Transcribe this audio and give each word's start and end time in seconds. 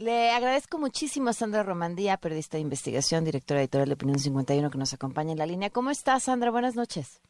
Le 0.00 0.30
agradezco 0.30 0.78
muchísimo 0.78 1.28
a 1.28 1.34
Sandra 1.34 1.62
Romandía, 1.62 2.16
periodista 2.16 2.56
de 2.56 2.62
investigación, 2.62 3.22
directora 3.22 3.60
editorial 3.60 3.86
de 3.86 3.94
Opinión 3.96 4.18
51, 4.18 4.70
que 4.70 4.78
nos 4.78 4.94
acompaña 4.94 5.32
en 5.32 5.38
la 5.38 5.44
línea. 5.44 5.68
¿Cómo 5.68 5.90
estás, 5.90 6.22
Sandra? 6.22 6.50
Buenas 6.50 6.74
noches. 6.74 7.20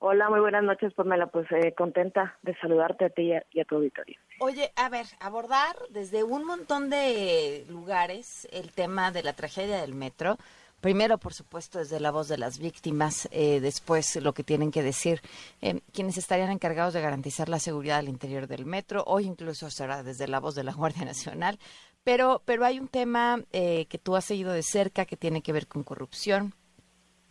Hola, 0.00 0.28
muy 0.28 0.40
buenas 0.40 0.64
noches, 0.64 0.92
Pamela. 0.92 1.28
Pues 1.28 1.46
eh, 1.52 1.72
contenta 1.72 2.36
de 2.42 2.56
saludarte 2.56 3.04
a 3.04 3.10
ti 3.10 3.30
y 3.52 3.60
a, 3.60 3.64
tu 3.64 3.76
auditorio. 3.76 4.18
Oye, 4.40 4.72
a 4.74 4.88
ver, 4.88 5.06
abordar 5.20 5.76
desde 5.90 6.24
un 6.24 6.44
montón 6.44 6.90
de 6.90 7.64
lugares 7.68 8.48
el 8.50 8.72
tema 8.72 9.12
de 9.12 9.22
la 9.22 9.34
tragedia 9.34 9.80
del 9.80 9.94
metro. 9.94 10.36
Primero, 10.84 11.16
por 11.16 11.32
supuesto, 11.32 11.78
desde 11.78 11.98
la 11.98 12.10
voz 12.10 12.28
de 12.28 12.36
las 12.36 12.58
víctimas, 12.58 13.26
eh, 13.30 13.58
después 13.60 14.16
lo 14.16 14.34
que 14.34 14.44
tienen 14.44 14.70
que 14.70 14.82
decir 14.82 15.22
eh, 15.62 15.80
quienes 15.94 16.18
estarían 16.18 16.50
encargados 16.50 16.92
de 16.92 17.00
garantizar 17.00 17.48
la 17.48 17.58
seguridad 17.58 17.96
al 17.96 18.10
interior 18.10 18.46
del 18.46 18.66
metro, 18.66 19.02
o 19.06 19.18
incluso 19.18 19.70
será 19.70 20.02
desde 20.02 20.28
la 20.28 20.40
voz 20.40 20.54
de 20.54 20.62
la 20.62 20.74
Guardia 20.74 21.06
Nacional. 21.06 21.58
Pero, 22.02 22.42
pero 22.44 22.66
hay 22.66 22.78
un 22.78 22.88
tema 22.88 23.42
que 23.50 24.00
tú 24.02 24.14
has 24.14 24.26
seguido 24.26 24.52
de 24.52 24.62
cerca 24.62 25.06
que 25.06 25.16
tiene 25.16 25.40
que 25.40 25.54
ver 25.54 25.68
con 25.68 25.84
corrupción, 25.84 26.52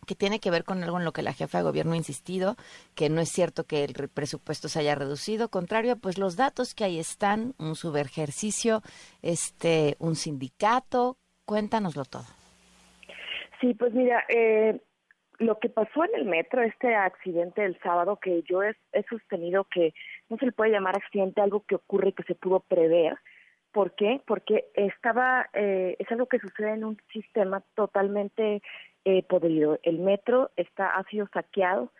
que 0.04 0.16
tiene 0.16 0.40
que 0.40 0.50
ver 0.50 0.64
con 0.64 0.82
algo 0.82 0.98
en 0.98 1.04
lo 1.04 1.12
que 1.12 1.22
la 1.22 1.32
jefa 1.32 1.58
de 1.58 1.64
gobierno 1.64 1.92
ha 1.92 1.96
insistido, 1.96 2.56
que 2.96 3.08
no 3.08 3.20
es 3.20 3.28
cierto 3.28 3.66
que 3.66 3.84
el 3.84 3.94
presupuesto 4.08 4.68
se 4.68 4.80
haya 4.80 4.96
reducido, 4.96 5.48
contrario, 5.48 5.96
pues 5.96 6.18
los 6.18 6.34
datos 6.34 6.74
que 6.74 6.82
ahí 6.82 6.98
están, 6.98 7.54
un 7.58 7.76
subejercicio, 7.76 8.82
este, 9.22 9.94
un 10.00 10.16
sindicato, 10.16 11.18
cuéntanoslo 11.44 12.04
todo. 12.04 12.26
Sí, 13.60 13.74
pues 13.74 13.92
mira, 13.92 14.24
eh, 14.28 14.80
lo 15.38 15.58
que 15.58 15.68
pasó 15.68 16.04
en 16.04 16.14
el 16.14 16.24
metro, 16.24 16.62
este 16.62 16.94
accidente 16.94 17.62
del 17.62 17.78
sábado, 17.80 18.18
que 18.20 18.42
yo 18.42 18.62
he, 18.62 18.74
sostenido 19.08 19.64
que 19.64 19.94
no 20.28 20.36
se 20.36 20.46
le 20.46 20.52
puede 20.52 20.72
llamar 20.72 20.96
accidente, 20.96 21.40
algo 21.40 21.64
que 21.66 21.74
ocurre 21.76 22.12
que 22.12 22.22
se 22.24 22.34
pudo 22.34 22.60
prever. 22.60 23.16
¿Por 23.72 23.94
qué? 23.94 24.20
Porque 24.26 24.66
estaba, 24.74 25.48
eh, 25.52 25.96
es 25.98 26.10
algo 26.12 26.26
que 26.26 26.38
sucede 26.38 26.74
en 26.74 26.84
un 26.84 26.98
sistema 27.12 27.62
totalmente 27.74 28.62
eh, 29.04 29.22
podrido. 29.24 29.78
El 29.82 29.98
metro 29.98 30.50
está 30.56 30.90
ha 30.90 31.02
sido 31.04 31.28
saqueado 31.32 31.92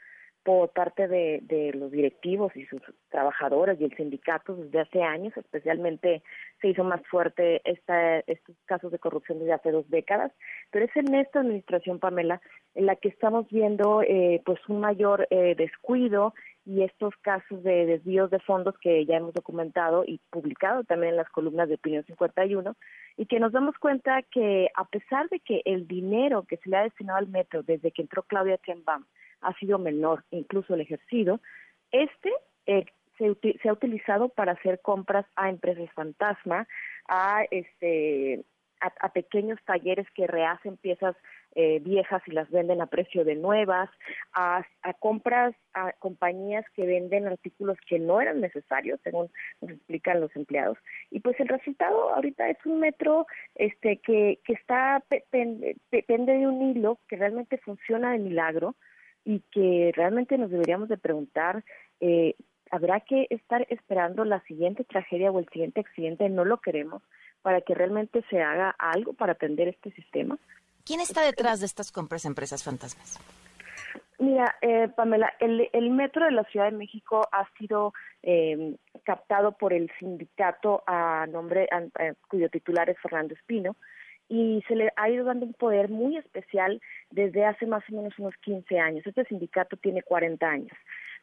por 0.44 0.68
parte 0.70 1.08
de, 1.08 1.72
los 1.74 1.90
directivos 1.90 2.54
y 2.54 2.66
sus 2.66 2.82
trabajadores 3.08 3.80
y 3.80 3.84
el 3.84 3.96
sindicato 3.96 4.54
desde 4.54 4.80
hace 4.80 5.02
años, 5.02 5.34
especialmente 5.36 6.22
se 6.60 6.68
hizo 6.68 6.84
más 6.84 7.00
fuerte 7.06 7.62
esta, 7.64 8.18
estos 8.20 8.54
casos 8.66 8.92
de 8.92 8.98
corrupción 8.98 9.38
desde 9.38 9.54
hace 9.54 9.70
dos 9.70 9.88
décadas, 9.88 10.32
pero 10.70 10.84
es 10.84 10.94
en 10.96 11.14
esta 11.14 11.40
administración, 11.40 11.98
Pamela, 11.98 12.42
en 12.74 12.86
la 12.86 12.96
que 12.96 13.08
estamos 13.08 13.48
viendo 13.48 14.02
eh, 14.02 14.42
pues 14.44 14.60
un 14.68 14.80
mayor 14.80 15.26
eh, 15.30 15.54
descuido 15.56 16.34
y 16.66 16.82
estos 16.82 17.14
casos 17.22 17.62
de 17.62 17.86
desvíos 17.86 18.30
de 18.30 18.38
fondos 18.40 18.74
que 18.78 19.04
ya 19.06 19.16
hemos 19.16 19.32
documentado 19.32 20.04
y 20.06 20.20
publicado 20.30 20.84
también 20.84 21.12
en 21.12 21.16
las 21.18 21.28
columnas 21.30 21.68
de 21.68 21.76
Opinión 21.76 22.04
51, 22.04 22.76
y 23.16 23.26
que 23.26 23.40
nos 23.40 23.52
damos 23.52 23.76
cuenta 23.78 24.22
que 24.22 24.68
a 24.74 24.84
pesar 24.84 25.28
de 25.30 25.40
que 25.40 25.62
el 25.64 25.86
dinero 25.86 26.44
que 26.46 26.56
se 26.58 26.68
le 26.68 26.76
ha 26.76 26.82
destinado 26.82 27.18
al 27.18 27.28
metro 27.28 27.62
desde 27.62 27.92
que 27.92 28.02
entró 28.02 28.22
Claudia 28.22 28.58
Sheinbaum 28.62 29.04
ha 29.44 29.54
sido 29.58 29.78
menor, 29.78 30.24
incluso 30.30 30.74
el 30.74 30.80
ejercido, 30.80 31.40
este 31.90 32.32
eh, 32.66 32.86
se, 33.18 33.68
ha 33.68 33.72
utilizado 33.72 34.28
para 34.28 34.52
hacer 34.52 34.80
compras 34.80 35.26
a 35.36 35.48
empresas 35.48 35.90
fantasma, 35.92 36.66
a 37.06 37.44
este 37.50 38.44
a, 38.80 39.08
pequeños 39.10 39.58
talleres 39.64 40.06
que 40.14 40.26
rehacen 40.26 40.76
piezas 40.76 41.16
eh, 41.54 41.78
viejas 41.80 42.22
y 42.26 42.32
las 42.32 42.50
venden 42.50 42.82
a 42.82 42.86
precio 42.86 43.24
de 43.24 43.34
nuevas, 43.34 43.88
a, 44.34 44.62
a, 44.82 44.92
compras 44.94 45.54
a 45.72 45.92
compañías 45.92 46.66
que 46.74 46.84
venden 46.84 47.26
artículos 47.26 47.78
que 47.88 47.98
no 47.98 48.20
eran 48.20 48.40
necesarios, 48.40 49.00
según 49.04 49.30
nos 49.62 49.70
explican 49.70 50.20
los 50.20 50.34
empleados. 50.36 50.76
Y 51.10 51.20
pues 51.20 51.38
el 51.40 51.48
resultado 51.48 52.12
ahorita 52.14 52.50
es 52.50 52.58
un 52.66 52.80
metro 52.80 53.26
este 53.54 53.98
que, 53.98 54.40
que 54.44 54.52
está 54.52 55.02
depende 55.90 56.32
de 56.32 56.46
un 56.46 56.60
hilo 56.60 56.98
que 57.08 57.16
realmente 57.16 57.56
funciona 57.58 58.12
de 58.12 58.18
milagro 58.18 58.74
y 59.25 59.41
que 59.50 59.92
realmente 59.94 60.39
nos 60.39 60.51
deberíamos 60.51 60.89
de 60.89 60.98
preguntar 60.98 61.64
eh, 62.01 62.35
habrá 62.70 63.01
que 63.01 63.27
estar 63.30 63.67
esperando 63.70 64.24
la 64.24 64.40
siguiente 64.42 64.85
tragedia 64.85 65.30
o 65.30 65.39
el 65.39 65.48
siguiente 65.48 65.80
accidente, 65.80 66.29
no 66.29 66.45
lo 66.45 66.61
queremos, 66.61 67.02
para 67.42 67.61
que 67.61 67.74
realmente 67.74 68.24
se 68.30 68.42
haga 68.42 68.70
algo 68.79 69.13
para 69.13 69.33
atender 69.33 69.68
este 69.68 69.92
sistema. 69.92 70.39
¿Quién 70.84 71.01
está 71.01 71.23
detrás 71.23 71.61
de 71.61 71.67
estas 71.67 71.92
compras 71.92 72.24
empresas 72.24 72.64
fantasmas? 72.64 73.20
Mira, 74.18 74.57
eh, 74.61 74.89
Pamela, 74.95 75.33
el, 75.40 75.68
el, 75.73 75.90
metro 75.90 76.24
de 76.24 76.33
la 76.33 76.45
Ciudad 76.45 76.70
de 76.70 76.77
México 76.77 77.27
ha 77.33 77.48
sido 77.58 77.92
eh, 78.23 78.77
captado 79.05 79.52
por 79.52 79.73
el 79.73 79.90
sindicato 79.98 80.83
a 80.86 81.27
nombre 81.27 81.68
cuyo 82.29 82.48
titular 82.48 82.89
es 82.90 82.98
Fernando 83.01 83.34
Espino 83.34 83.77
y 84.29 84.62
se 84.68 84.77
le 84.77 84.92
ha 84.96 85.11
ido 85.11 85.24
dando 85.24 85.46
un 85.46 85.55
poder 85.55 85.89
muy 85.89 86.17
especial 86.17 86.80
desde 87.11 87.45
hace 87.45 87.67
más 87.67 87.83
o 87.90 87.95
menos 87.95 88.18
unos 88.18 88.35
15 88.39 88.79
años. 88.79 89.07
Este 89.07 89.24
sindicato 89.24 89.77
tiene 89.77 90.02
40 90.02 90.46
años, 90.46 90.77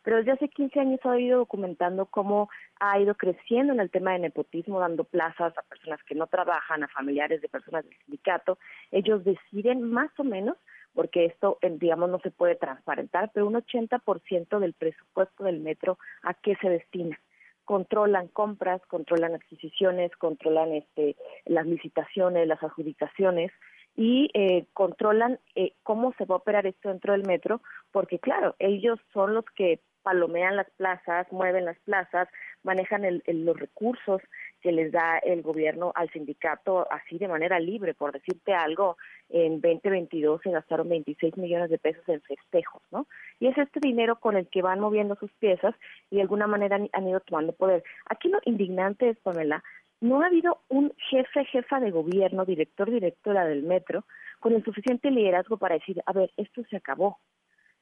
pero 0.03 0.17
desde 0.17 0.31
hace 0.31 0.49
15 0.49 0.79
años 0.79 0.99
ha 1.03 1.19
ido 1.19 1.39
documentando 1.39 2.05
cómo 2.05 2.49
ha 2.79 2.99
ido 2.99 3.15
creciendo 3.15 3.73
en 3.73 3.79
el 3.79 3.89
tema 3.89 4.13
de 4.13 4.19
nepotismo, 4.19 4.79
dando 4.79 5.03
plazas 5.03 5.57
a 5.57 5.61
personas 5.63 6.03
que 6.03 6.15
no 6.15 6.27
trabajan, 6.27 6.83
a 6.83 6.87
familiares 6.87 7.41
de 7.41 7.49
personas 7.49 7.85
del 7.85 7.97
sindicato. 8.05 8.57
Ellos 8.91 9.23
deciden 9.23 9.83
más 9.83 10.11
o 10.19 10.23
menos 10.23 10.57
porque 10.93 11.25
esto, 11.25 11.57
digamos, 11.61 12.09
no 12.09 12.19
se 12.19 12.31
puede 12.31 12.55
transparentar, 12.55 13.31
pero 13.33 13.47
un 13.47 13.53
80% 13.53 14.59
del 14.59 14.73
presupuesto 14.73 15.43
del 15.45 15.59
metro, 15.61 15.97
¿a 16.21 16.33
qué 16.33 16.55
se 16.57 16.69
destina? 16.69 17.17
Controlan 17.65 18.27
compras, 18.27 18.81
controlan 18.87 19.35
adquisiciones, 19.35 20.11
controlan 20.17 20.73
este, 20.73 21.15
las 21.45 21.65
licitaciones, 21.65 22.47
las 22.47 22.61
adjudicaciones 22.63 23.51
y 23.95 24.29
eh, 24.33 24.65
controlan 24.73 25.39
eh, 25.55 25.73
cómo 25.83 26.13
se 26.17 26.25
va 26.25 26.35
a 26.35 26.39
operar 26.39 26.65
esto 26.65 26.89
dentro 26.89 27.13
del 27.13 27.23
metro, 27.23 27.61
porque 27.91 28.19
claro, 28.19 28.55
ellos 28.59 28.99
son 29.13 29.33
los 29.33 29.45
que 29.55 29.79
palomean 30.03 30.55
las 30.55 30.69
plazas, 30.71 31.31
mueven 31.31 31.65
las 31.65 31.79
plazas, 31.79 32.27
manejan 32.63 33.05
el, 33.05 33.23
los 33.27 33.59
recursos 33.59 34.21
que 34.61 34.71
les 34.71 34.91
da 34.91 35.17
el 35.17 35.41
gobierno 35.41 35.91
al 35.95 36.09
sindicato 36.11 36.87
así 36.91 37.17
de 37.17 37.27
manera 37.27 37.59
libre. 37.59 37.93
Por 37.93 38.11
decirte 38.11 38.53
algo, 38.53 38.97
en 39.29 39.59
2022 39.59 40.41
se 40.41 40.51
gastaron 40.51 40.89
26 40.89 41.37
millones 41.37 41.69
de 41.69 41.79
pesos 41.79 42.07
en 42.07 42.21
festejos, 42.21 42.81
¿no? 42.91 43.07
Y 43.39 43.47
es 43.47 43.57
este 43.57 43.79
dinero 43.79 44.19
con 44.19 44.37
el 44.37 44.47
que 44.47 44.61
van 44.61 44.79
moviendo 44.79 45.15
sus 45.15 45.31
piezas 45.33 45.75
y 46.09 46.17
de 46.17 46.21
alguna 46.21 46.47
manera 46.47 46.79
han, 46.91 47.07
ido 47.07 47.19
tomando 47.21 47.53
poder. 47.53 47.83
Aquí 48.09 48.29
lo 48.29 48.39
indignante 48.45 49.09
es, 49.09 49.17
Pamela, 49.19 49.63
no 49.99 50.21
ha 50.21 50.27
habido 50.27 50.61
un 50.69 50.93
jefe, 51.09 51.45
jefa 51.45 51.79
de 51.79 51.91
gobierno, 51.91 52.45
director, 52.45 52.89
directora 52.89 53.45
del 53.45 53.63
metro, 53.63 54.05
con 54.39 54.53
el 54.53 54.63
suficiente 54.63 55.11
liderazgo 55.11 55.57
para 55.57 55.75
decir, 55.75 56.01
a 56.05 56.13
ver, 56.13 56.31
esto 56.37 56.63
se 56.69 56.77
acabó, 56.77 57.19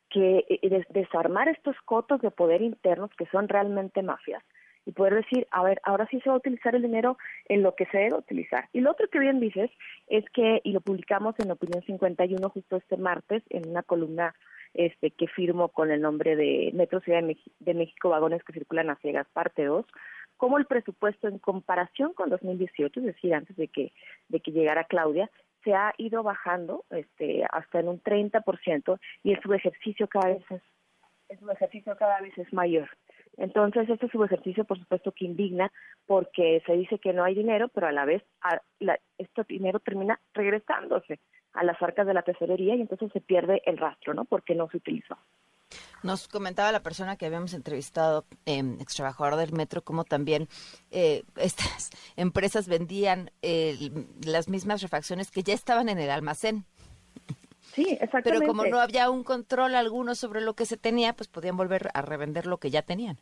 que 0.09 0.45
eh, 0.49 0.85
desarmar 0.89 1.47
estos 1.49 1.75
cotos 1.85 2.21
de 2.21 2.31
poder 2.31 2.61
internos 2.61 3.11
que 3.17 3.25
son 3.27 3.47
realmente 3.47 4.01
mafias 4.01 4.43
y 4.85 4.91
poder 4.91 5.15
decir, 5.15 5.47
a 5.51 5.63
ver, 5.63 5.79
ahora 5.83 6.07
sí 6.09 6.19
se 6.21 6.29
va 6.29 6.35
a 6.35 6.39
utilizar 6.39 6.75
el 6.75 6.81
dinero 6.81 7.17
en 7.45 7.63
lo 7.63 7.75
que 7.75 7.85
se 7.87 7.97
debe 7.97 8.15
utilizar. 8.15 8.69
Y 8.73 8.81
lo 8.81 8.91
otro 8.91 9.07
que 9.07 9.19
bien 9.19 9.39
dices 9.39 9.69
es 10.07 10.25
que, 10.31 10.61
y 10.63 10.71
lo 10.71 10.81
publicamos 10.81 11.35
en 11.39 11.51
Opinión 11.51 11.83
51 11.83 12.49
justo 12.49 12.77
este 12.77 12.97
martes, 12.97 13.43
en 13.49 13.69
una 13.69 13.83
columna 13.83 14.33
este 14.73 15.11
que 15.11 15.27
firmo 15.27 15.69
con 15.69 15.91
el 15.91 16.01
nombre 16.01 16.35
de 16.35 16.71
Metro 16.73 16.99
Ciudad 17.01 17.21
de, 17.21 17.73
México, 17.73 18.09
Vagones 18.09 18.43
que 18.43 18.53
Circulan 18.53 18.89
a 18.89 18.95
Ciegas, 18.97 19.27
parte 19.33 19.65
2, 19.65 19.85
como 20.37 20.57
el 20.57 20.65
presupuesto 20.65 21.27
en 21.27 21.39
comparación 21.39 22.13
con 22.13 22.29
2018, 22.29 22.99
es 22.99 23.05
decir, 23.05 23.33
antes 23.33 23.55
de 23.57 23.67
que, 23.67 23.91
de 24.29 24.39
que 24.39 24.51
llegara 24.51 24.85
Claudia, 24.85 25.29
se 25.63 25.73
ha 25.73 25.93
ido 25.97 26.23
bajando 26.23 26.85
este, 26.89 27.43
hasta 27.51 27.79
en 27.79 27.89
un 27.89 28.01
30% 28.01 28.99
y 29.23 29.33
el 29.33 29.41
subejercicio 29.41 30.07
cada 30.07 30.29
vez 30.29 30.43
es, 30.49 30.61
el 31.27 31.39
subejercicio 31.39 31.95
cada 31.97 32.21
vez 32.21 32.37
es 32.37 32.51
mayor. 32.53 32.89
Entonces, 33.39 33.89
este 33.89 34.09
subejercicio, 34.09 34.65
por 34.65 34.77
supuesto, 34.77 35.13
que 35.13 35.25
indigna 35.25 35.71
porque 36.05 36.61
se 36.65 36.73
dice 36.73 36.99
que 36.99 37.13
no 37.13 37.23
hay 37.23 37.35
dinero, 37.35 37.69
pero 37.69 37.87
a 37.87 37.91
la 37.91 38.05
vez 38.05 38.21
este 39.17 39.43
dinero 39.47 39.79
termina 39.79 40.19
regresándose 40.33 41.19
a 41.53 41.63
las 41.63 41.81
arcas 41.81 42.05
de 42.05 42.13
la 42.13 42.21
tesorería 42.21 42.75
y 42.75 42.81
entonces 42.81 43.11
se 43.13 43.21
pierde 43.21 43.61
el 43.65 43.77
rastro, 43.77 44.13
¿no? 44.13 44.25
Porque 44.25 44.55
no 44.55 44.69
se 44.69 44.77
utilizó. 44.77 45.17
Nos 46.03 46.27
comentaba 46.27 46.71
la 46.71 46.81
persona 46.81 47.15
que 47.15 47.25
habíamos 47.25 47.53
entrevistado, 47.53 48.25
eh, 48.45 48.61
ex 48.79 48.95
trabajador 48.95 49.37
del 49.37 49.53
metro, 49.53 49.83
cómo 49.83 50.03
también 50.03 50.47
eh, 50.91 51.23
estas 51.37 51.91
empresas 52.17 52.67
vendían 52.67 53.31
las 54.25 54.49
mismas 54.49 54.81
refacciones 54.81 55.31
que 55.31 55.43
ya 55.43 55.53
estaban 55.53 55.87
en 55.87 55.99
el 55.99 56.09
almacén. 56.09 56.65
Sí, 57.79 57.91
exactamente. 57.91 58.31
Pero 58.31 58.47
como 58.47 58.65
no 58.65 58.79
había 58.79 59.09
un 59.09 59.23
control 59.23 59.73
alguno 59.75 60.13
sobre 60.13 60.41
lo 60.41 60.53
que 60.53 60.65
se 60.65 60.75
tenía, 60.75 61.15
pues 61.15 61.29
podían 61.29 61.55
volver 61.55 61.89
a 61.93 62.01
revender 62.01 62.45
lo 62.45 62.57
que 62.57 62.71
ya 62.71 62.81
tenían. 62.81 63.19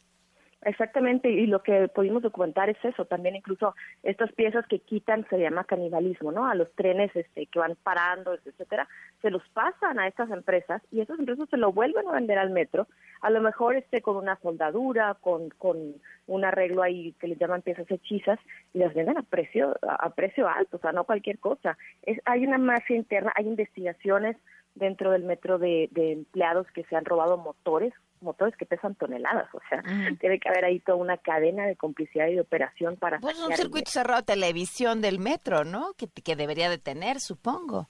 Exactamente, 0.63 1.30
y 1.30 1.45
lo 1.45 1.62
que 1.62 1.88
pudimos 1.88 2.24
documentar 2.24 2.68
es 2.69 2.83
eso, 2.83 3.06
también 3.06 3.36
incluso 3.36 3.75
estas 4.01 4.31
piezas 4.33 4.65
que 4.68 4.80
quitan 4.80 5.25
se 5.30 5.38
llama 5.38 5.65
canibalismo, 5.65 6.31
¿no? 6.31 6.48
A 6.48 6.56
los 6.56 6.71
trenes 6.74 7.15
este, 7.15 7.45
que 7.45 7.59
van 7.59 7.77
parando, 7.83 8.33
etcétera, 8.33 8.88
se 9.21 9.30
los 9.30 9.48
pasan 9.50 10.00
a 10.00 10.07
estas 10.07 10.31
empresas 10.31 10.81
y 10.92 11.01
esas 11.01 11.19
empresas 11.19 11.48
se 11.50 11.57
lo 11.57 11.71
vuelven 11.71 12.07
a 12.07 12.13
vender 12.13 12.39
al 12.39 12.50
metro, 12.50 12.88
a 13.21 13.30
lo 13.30 13.39
mejor 13.39 13.75
este 13.75 14.01
con 14.01 14.18
una 14.18 14.36
soldadura, 14.38 15.15
con, 15.21 15.50
con 15.51 15.77
un 16.25 16.44
arreglo 16.44 16.81
ahí 16.81 17.13
que 17.19 17.27
le 17.27 17.36
llaman 17.36 17.62
piezas 17.62 17.89
hechizas 17.89 18.39
y 18.74 18.80
las 18.80 18.95
venden 18.95 19.18
a 19.18 19.21
precio 19.21 19.75
a 19.83 20.09
precio 20.09 20.50
alto, 20.50 20.77
o 20.77 20.80
sea, 20.80 20.92
no 20.92 21.04
cualquier 21.04 21.38
cosa. 21.38 21.77
Es, 22.01 22.19
hay 22.25 22.45
una 22.45 22.57
mafia 22.57 22.95
interna, 22.95 23.31
hay 23.36 23.48
investigaciones 23.48 24.36
dentro 24.77 25.12
del 25.12 25.24
metro 25.24 25.57
de, 25.57 25.89
de 25.91 26.13
empleados 26.13 26.68
que 26.74 26.83
se 26.85 26.95
han 26.95 27.06
robado 27.06 27.38
motores 27.38 27.94
motores 28.21 28.56
que 28.56 28.65
pesan 28.65 28.95
toneladas, 28.95 29.47
o 29.53 29.62
sea, 29.69 29.83
tiene 30.19 30.39
que 30.39 30.50
haber 30.50 30.65
ahí 30.65 30.79
toda 30.79 30.97
una 30.97 31.18
cadena 31.18 31.68
de 31.68 31.75
complicidad 31.75 32.27
y 32.27 32.35
de 32.35 32.41
operación 32.41 32.95
para... 32.95 33.19
Pues 33.19 33.39
un 33.39 33.56
circuito 33.56 33.91
cerrado 33.91 34.21
de 34.21 34.25
televisión 34.25 35.01
del 35.01 35.19
metro, 35.19 35.63
¿no? 35.63 35.94
Que, 35.97 36.07
que 36.07 36.35
debería 36.35 36.69
de 36.69 36.77
tener, 36.77 37.19
supongo. 37.19 37.88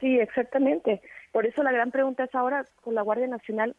Sí, 0.00 0.18
exactamente. 0.18 1.02
Por 1.32 1.46
eso 1.46 1.62
la 1.62 1.72
gran 1.72 1.90
pregunta 1.90 2.24
es 2.24 2.34
ahora 2.34 2.64
con 2.82 2.94
la 2.94 3.02
Guardia 3.02 3.26
Nacional, 3.26 3.76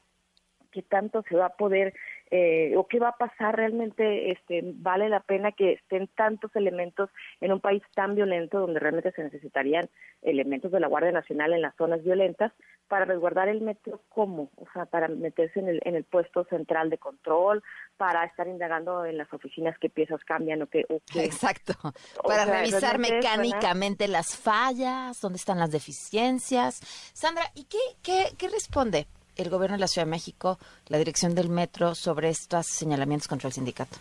¿qué 0.72 0.82
tanto 0.84 1.24
se 1.24 1.36
va 1.36 1.48
a 1.48 1.56
poder 1.58 1.94
eh, 2.30 2.74
o 2.76 2.88
qué 2.88 3.00
va 3.00 3.10
a 3.10 3.18
pasar 3.18 3.56
realmente 3.56 4.32
este 4.32 4.62
vale 4.76 5.08
la 5.10 5.22
pena 5.22 5.52
que 5.52 5.74
estén 5.74 6.08
tantos 6.08 6.54
elementos 6.56 7.10
en 7.40 7.54
un 7.54 7.62
país 7.62 7.82
tan 7.96 8.16
violento 8.16 8.60
donde 8.60 8.80
realmente 8.80 9.12
se 9.14 9.24
necesitarían 9.24 9.90
elementos 10.22 10.72
de 10.72 10.80
la 10.80 10.88
Guardia 10.88 11.12
Nacional 11.12 11.54
en 11.54 11.62
las 11.62 11.76
zonas 11.76 12.04
violentas 12.04 12.52
para 12.88 13.06
resguardar 13.06 13.48
el 13.48 13.62
metro 13.62 14.02
cómo 14.10 14.50
o 14.58 14.66
sea 14.74 14.86
para 14.86 15.08
meterse 15.08 15.60
en 15.60 15.70
el 15.70 15.82
en 15.84 15.96
el 15.96 16.04
puesto 16.04 16.44
central 16.46 16.90
de 16.90 16.98
control 16.98 17.64
para 17.96 18.26
estar 18.26 18.48
indagando 18.48 19.06
en 19.06 19.18
las 19.18 19.32
oficinas 19.34 19.78
qué 19.80 19.90
piezas 19.90 20.24
cambian 20.24 20.62
o 20.62 20.68
qué, 20.68 20.86
exacto. 21.16 21.74
Para 22.24 22.46
revisar 22.46 23.00
mecánicamente 23.00 24.08
las 24.08 24.36
fallas 24.38 25.20
dónde 25.22 25.38
están 25.38 25.60
las 25.60 25.72
deficiencias. 25.72 26.80
Sandra 27.14 27.44
y 27.56 27.66
qué 27.66 27.78
qué 28.04 28.26
qué 28.38 28.50
responde 28.50 29.08
el 29.38 29.50
gobierno 29.50 29.78
de 29.78 29.82
la 29.82 29.88
Ciudad 29.88 30.06
de 30.06 30.12
México, 30.12 30.58
la 30.88 30.98
dirección 30.98 31.36
del 31.36 31.50
metro, 31.50 31.96
sobre 31.96 32.30
estos 32.30 32.68
señalamientos 32.68 33.28
contra 33.28 33.48
el 33.48 33.54
sindicato? 33.54 33.98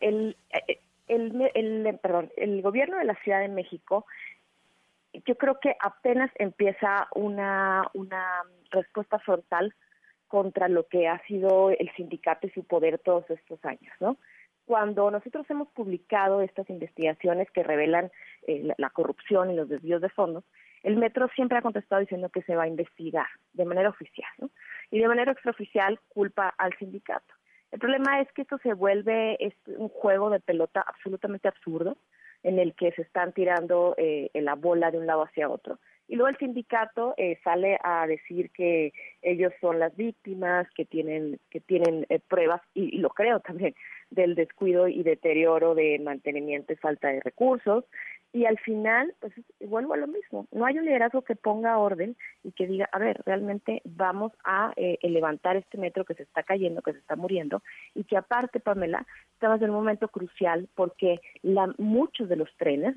El, 0.00 0.36
el, 1.08 1.50
el, 1.54 1.98
perdón, 2.00 2.30
el 2.36 2.62
gobierno 2.62 2.98
de 2.98 3.04
la 3.04 3.14
Ciudad 3.22 3.40
de 3.40 3.48
México, 3.48 4.06
yo 5.26 5.36
creo 5.36 5.58
que 5.60 5.76
apenas 5.80 6.30
empieza 6.36 7.08
una, 7.14 7.90
una 7.94 8.44
respuesta 8.70 9.18
frontal 9.18 9.74
contra 10.28 10.68
lo 10.68 10.86
que 10.86 11.08
ha 11.08 11.20
sido 11.26 11.70
el 11.70 11.90
sindicato 11.96 12.46
y 12.46 12.50
su 12.50 12.64
poder 12.64 12.98
todos 12.98 13.28
estos 13.30 13.62
años, 13.64 13.92
¿no? 14.00 14.16
Cuando 14.68 15.10
nosotros 15.10 15.48
hemos 15.48 15.68
publicado 15.68 16.42
estas 16.42 16.68
investigaciones 16.68 17.50
que 17.52 17.62
revelan 17.62 18.10
eh, 18.46 18.70
la 18.76 18.90
corrupción 18.90 19.50
y 19.50 19.56
los 19.56 19.66
desvíos 19.66 20.02
de 20.02 20.10
fondos, 20.10 20.44
el 20.82 20.98
metro 20.98 21.26
siempre 21.34 21.56
ha 21.56 21.62
contestado 21.62 22.02
diciendo 22.02 22.28
que 22.28 22.42
se 22.42 22.54
va 22.54 22.64
a 22.64 22.68
investigar 22.68 23.28
de 23.54 23.64
manera 23.64 23.88
oficial. 23.88 24.28
Y 24.90 24.98
de 24.98 25.08
manera 25.08 25.32
extraoficial 25.32 25.98
culpa 26.10 26.54
al 26.58 26.76
sindicato. 26.76 27.34
El 27.72 27.78
problema 27.78 28.20
es 28.20 28.30
que 28.32 28.42
esto 28.42 28.58
se 28.58 28.74
vuelve 28.74 29.38
un 29.68 29.88
juego 29.88 30.28
de 30.28 30.40
pelota 30.40 30.84
absolutamente 30.86 31.48
absurdo 31.48 31.96
en 32.42 32.58
el 32.58 32.74
que 32.74 32.92
se 32.92 33.00
están 33.00 33.32
tirando 33.32 33.94
eh, 33.96 34.28
la 34.34 34.54
bola 34.54 34.90
de 34.90 34.98
un 34.98 35.06
lado 35.06 35.22
hacia 35.22 35.48
otro. 35.48 35.78
Y 36.08 36.16
luego 36.16 36.30
el 36.30 36.38
sindicato 36.38 37.14
eh, 37.18 37.38
sale 37.44 37.78
a 37.84 38.06
decir 38.06 38.50
que 38.50 38.92
ellos 39.20 39.52
son 39.60 39.78
las 39.78 39.94
víctimas, 39.94 40.66
que 40.74 40.86
tienen, 40.86 41.38
que 41.50 41.60
tienen 41.60 42.06
eh, 42.08 42.18
pruebas, 42.18 42.62
y, 42.72 42.96
lo 42.96 43.10
creo 43.10 43.40
también, 43.40 43.74
del 44.10 44.34
descuido 44.34 44.88
y 44.88 45.02
deterioro 45.02 45.74
de 45.74 45.98
mantenimiento 45.98 46.72
y 46.72 46.76
falta 46.76 47.08
de 47.08 47.20
recursos, 47.20 47.84
y 48.32 48.44
al 48.44 48.58
final, 48.58 49.14
pues 49.20 49.32
vuelvo 49.60 49.94
a 49.94 49.96
lo 49.96 50.06
mismo, 50.06 50.46
no 50.52 50.66
hay 50.66 50.78
un 50.78 50.84
liderazgo 50.84 51.22
que 51.22 51.34
ponga 51.34 51.78
orden 51.78 52.14
y 52.44 52.52
que 52.52 52.66
diga, 52.66 52.86
a 52.92 52.98
ver, 52.98 53.22
realmente 53.24 53.80
vamos 53.84 54.32
a 54.44 54.72
eh, 54.76 54.98
levantar 55.02 55.56
este 55.56 55.78
metro 55.78 56.04
que 56.04 56.14
se 56.14 56.24
está 56.24 56.42
cayendo, 56.42 56.82
que 56.82 56.92
se 56.92 56.98
está 56.98 57.16
muriendo, 57.16 57.62
y 57.94 58.04
que 58.04 58.18
aparte, 58.18 58.60
Pamela, 58.60 59.06
estamos 59.32 59.62
en 59.62 59.70
un 59.70 59.76
momento 59.76 60.08
crucial 60.08 60.68
porque 60.74 61.20
la, 61.42 61.72
muchos 61.78 62.28
de 62.28 62.36
los 62.36 62.54
trenes, 62.58 62.96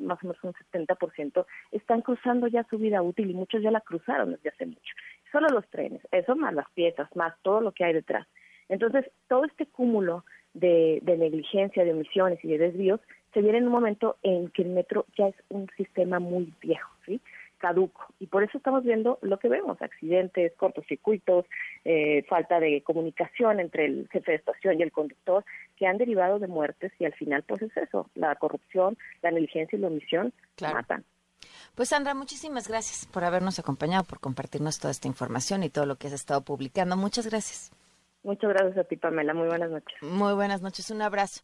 más 0.00 0.18
o 0.22 0.26
menos 0.26 0.42
un 0.42 0.54
70%, 0.72 1.44
están 1.70 2.00
cruzando 2.00 2.46
ya 2.46 2.64
su 2.70 2.78
vida 2.78 3.02
útil 3.02 3.30
y 3.30 3.34
muchos 3.34 3.62
ya 3.62 3.70
la 3.70 3.82
cruzaron 3.82 4.30
desde 4.30 4.48
hace 4.48 4.64
mucho. 4.64 4.94
Solo 5.30 5.48
los 5.48 5.68
trenes, 5.68 6.00
eso 6.10 6.36
más 6.36 6.54
las 6.54 6.70
piezas, 6.70 7.14
más 7.14 7.34
todo 7.42 7.60
lo 7.60 7.72
que 7.72 7.84
hay 7.84 7.92
detrás. 7.92 8.26
Entonces, 8.72 9.04
todo 9.28 9.44
este 9.44 9.66
cúmulo 9.66 10.24
de, 10.54 11.00
de 11.02 11.18
negligencia, 11.18 11.84
de 11.84 11.92
omisiones 11.92 12.42
y 12.42 12.48
de 12.48 12.56
desvíos 12.56 13.00
se 13.34 13.42
viene 13.42 13.58
en 13.58 13.66
un 13.66 13.72
momento 13.72 14.16
en 14.22 14.48
que 14.48 14.62
el 14.62 14.70
metro 14.70 15.04
ya 15.16 15.28
es 15.28 15.34
un 15.50 15.68
sistema 15.76 16.20
muy 16.20 16.54
viejo, 16.62 16.90
¿sí? 17.04 17.20
caduco. 17.58 18.06
Y 18.18 18.28
por 18.28 18.42
eso 18.42 18.56
estamos 18.56 18.82
viendo 18.82 19.18
lo 19.20 19.38
que 19.38 19.48
vemos, 19.48 19.80
accidentes, 19.82 20.52
cortocircuitos, 20.56 21.44
eh, 21.84 22.24
falta 22.28 22.58
de 22.60 22.82
comunicación 22.82 23.60
entre 23.60 23.84
el 23.84 24.08
jefe 24.10 24.32
de 24.32 24.38
estación 24.38 24.80
y 24.80 24.82
el 24.82 24.90
conductor, 24.90 25.44
que 25.76 25.86
han 25.86 25.98
derivado 25.98 26.38
de 26.38 26.48
muertes 26.48 26.92
y 26.98 27.04
al 27.04 27.12
final 27.12 27.44
pues 27.44 27.60
es 27.60 27.76
eso, 27.76 28.10
la 28.14 28.34
corrupción, 28.36 28.96
la 29.22 29.30
negligencia 29.30 29.76
y 29.76 29.82
la 29.82 29.88
omisión 29.88 30.32
matan. 30.60 31.04
Pues 31.74 31.90
Sandra, 31.90 32.14
muchísimas 32.14 32.68
gracias 32.68 33.06
por 33.06 33.22
habernos 33.22 33.58
acompañado, 33.58 34.04
por 34.04 34.18
compartirnos 34.18 34.78
toda 34.78 34.90
esta 34.90 35.08
información 35.08 35.62
y 35.62 35.68
todo 35.68 35.84
lo 35.84 35.96
que 35.96 36.06
has 36.06 36.14
estado 36.14 36.40
publicando. 36.40 36.96
Muchas 36.96 37.26
gracias. 37.28 37.70
Muchas 38.24 38.50
gracias 38.50 38.78
a 38.78 38.84
ti, 38.84 38.96
Pamela. 38.96 39.34
Muy 39.34 39.48
buenas 39.48 39.70
noches. 39.70 39.96
Muy 40.00 40.34
buenas 40.34 40.62
noches. 40.62 40.90
Un 40.90 41.02
abrazo. 41.02 41.42